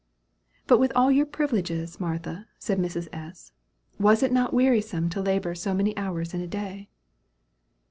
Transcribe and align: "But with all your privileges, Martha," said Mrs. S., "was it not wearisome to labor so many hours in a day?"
"But 0.65 0.79
with 0.79 0.91
all 0.95 1.11
your 1.11 1.27
privileges, 1.27 1.99
Martha," 1.99 2.47
said 2.57 2.79
Mrs. 2.79 3.07
S., 3.13 3.51
"was 3.99 4.23
it 4.23 4.31
not 4.31 4.51
wearisome 4.51 5.09
to 5.09 5.21
labor 5.21 5.53
so 5.53 5.75
many 5.75 5.95
hours 5.95 6.33
in 6.33 6.41
a 6.41 6.47
day?" 6.47 6.89